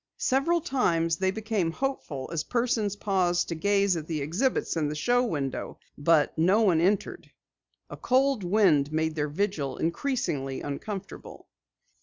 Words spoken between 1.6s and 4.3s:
hopeful as persons paused to gaze at the